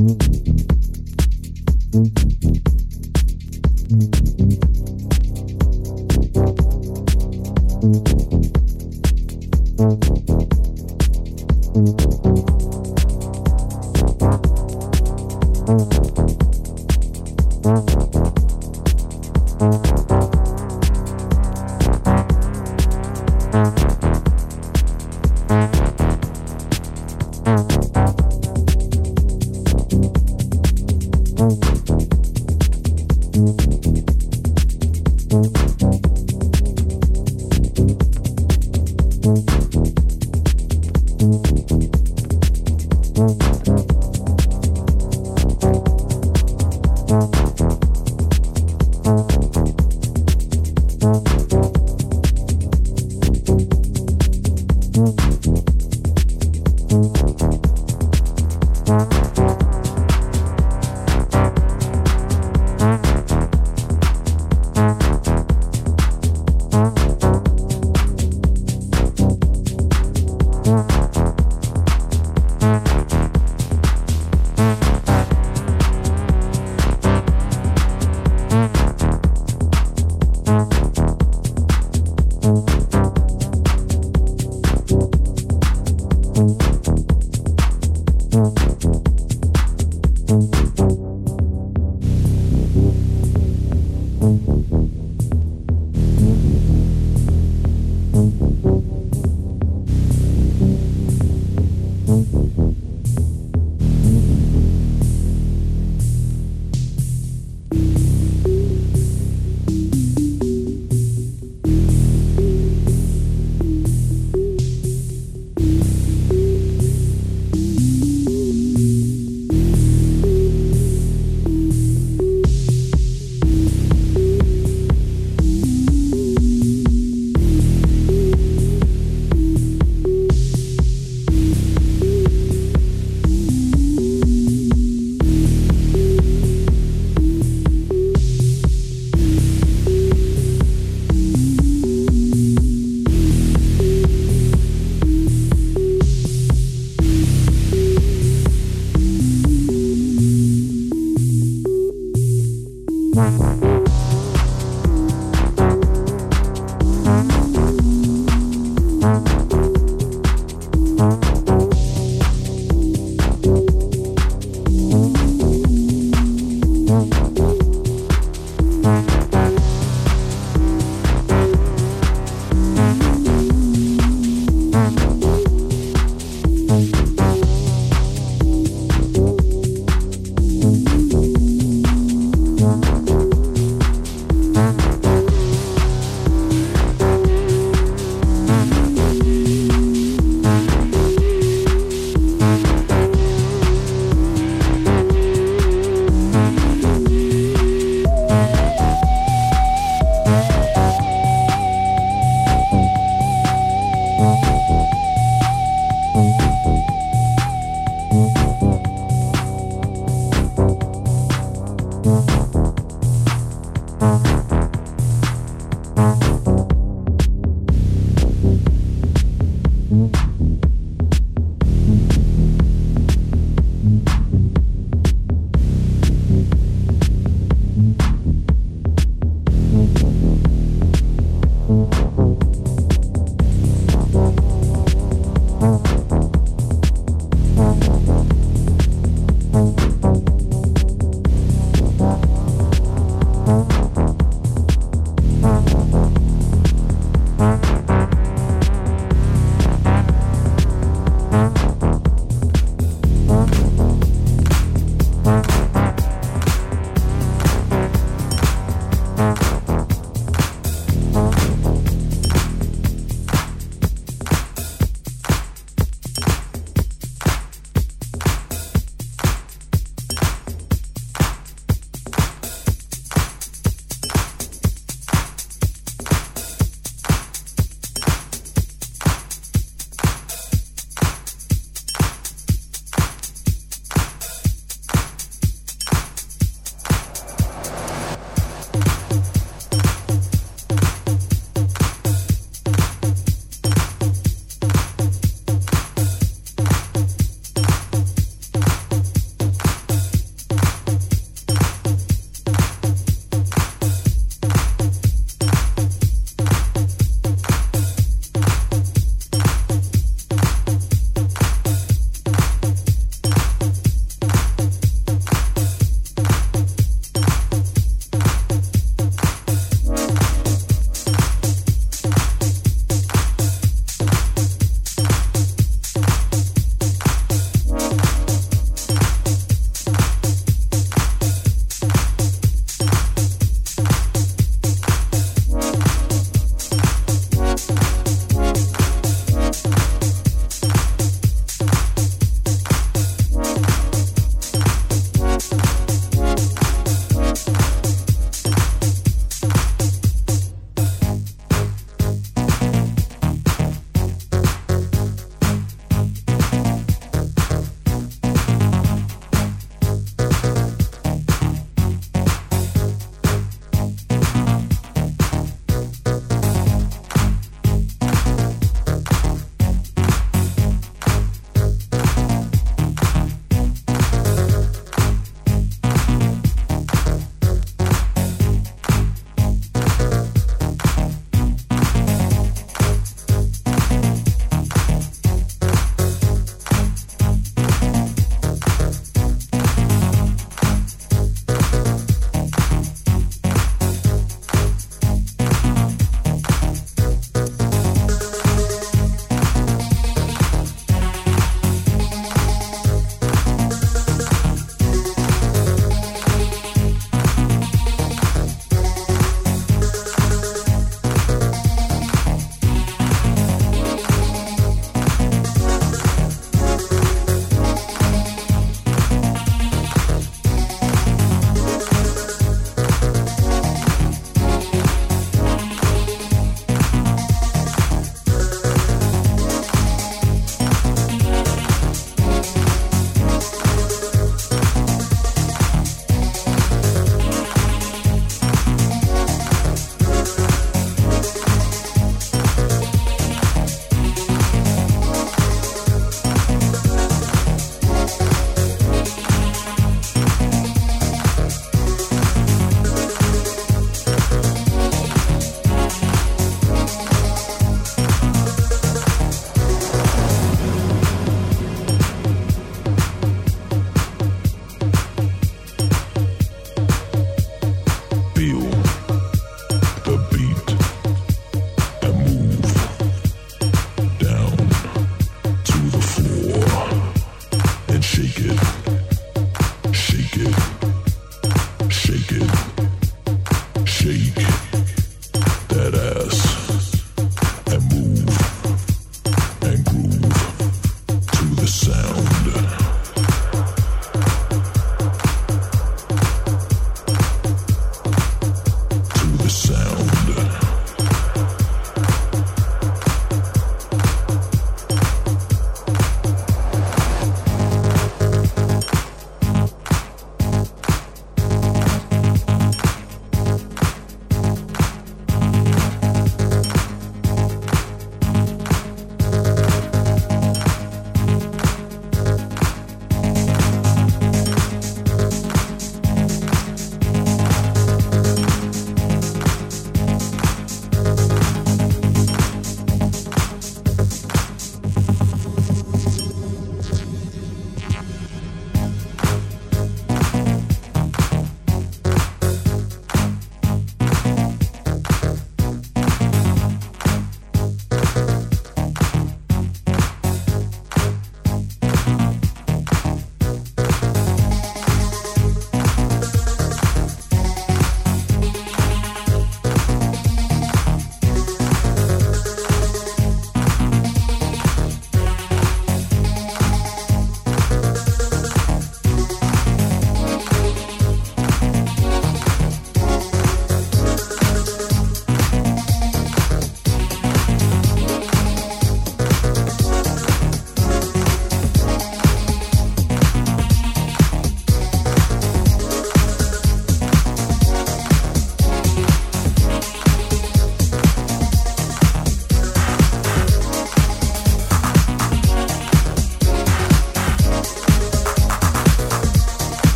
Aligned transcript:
Mm-hmm. 0.00 0.39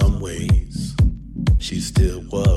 some 0.00 0.20
ways, 0.20 0.94
she 1.58 1.80
still 1.80 2.20
was. 2.30 2.47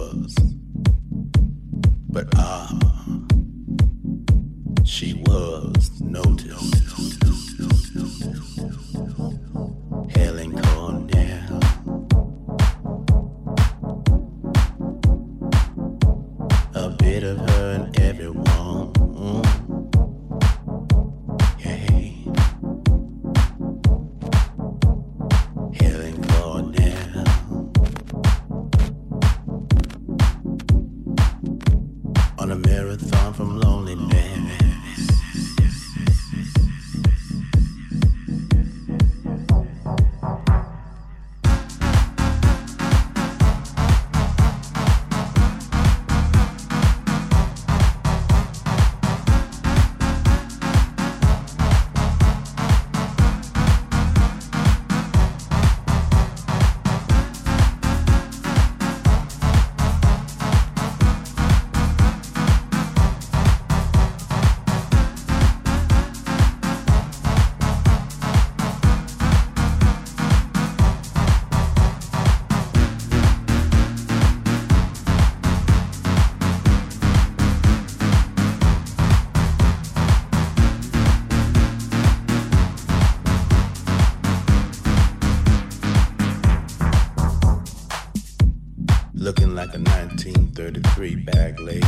looking 89.22 89.54
like 89.54 89.72
a 89.76 89.78
1933 89.78 91.16
bag 91.18 91.60
lady. 91.60 91.86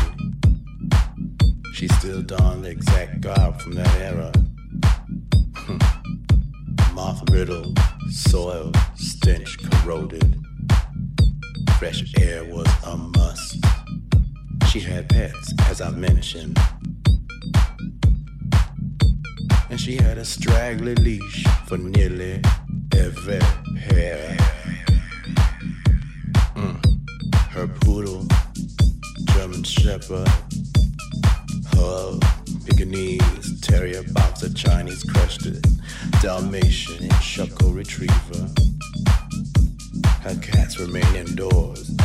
She 1.73 1.87
still 1.87 2.21
donned 2.21 2.63
the 2.63 2.69
exact 2.69 3.21
garb 3.21 3.59
from 3.59 3.73
that 3.73 3.91
era. 3.99 4.31
Hmm. 5.55 6.93
Moth 6.93 7.27
riddled, 7.31 7.79
soil, 8.11 8.71
stench 8.93 9.57
corroded. 9.63 10.39
Fresh 11.79 12.13
air 12.19 12.43
was 12.43 12.67
a 12.85 12.95
must. 12.97 13.57
She 14.67 14.79
had 14.79 15.09
pets, 15.09 15.53
as 15.61 15.81
I 15.81 15.89
mentioned. 15.89 16.59
And 19.71 19.79
she 19.79 19.95
had 19.95 20.19
a 20.19 20.25
straggly 20.25 20.93
leash 20.93 21.47
for 21.65 21.79
nearly 21.79 22.41
every 22.95 23.39
hair. 23.75 24.37
Poodle, 27.67 28.27
German 29.33 29.63
Shepherd, 29.63 30.27
Hub, 31.73 32.23
Pekingese, 32.65 33.61
Terrier 33.61 34.03
Boxer, 34.11 34.53
Chinese 34.53 35.03
Crested, 35.03 35.65
Dalmatian, 36.21 37.03
and 37.03 37.11
Shuckle 37.13 37.73
Retriever. 37.75 38.49
Her 40.21 40.35
cats 40.41 40.79
remain 40.79 41.15
indoors. 41.15 41.95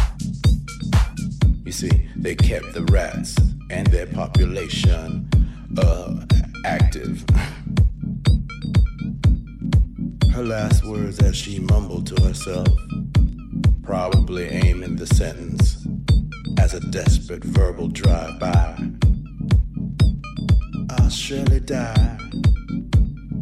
You 1.65 1.73
see, 1.73 2.09
they 2.17 2.35
kept 2.35 2.73
the 2.73 2.85
rats 2.91 3.37
and 3.71 3.87
their 3.89 4.07
population 4.07 5.29
uh, 5.77 6.25
active. 6.65 7.25
Her 10.33 10.45
last 10.45 10.85
words 10.85 11.19
as 11.21 11.37
she 11.37 11.59
mumbled 11.59 12.07
to 12.09 12.23
herself 12.23 12.69
probably 13.89 14.45
aiming 14.45 14.97
the 14.97 15.07
sentence 15.07 15.87
as 16.61 16.75
a 16.75 16.81
desperate 16.91 17.43
verbal 17.43 17.89
drive-by. 17.89 18.77
I'll 20.91 21.09
surely 21.09 21.61
die, 21.61 22.19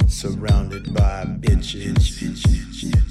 surrounded 0.06 0.94
by 0.94 1.24
bitches. 1.40 3.05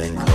Helen 0.00 0.29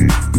Yeah. 0.00 0.29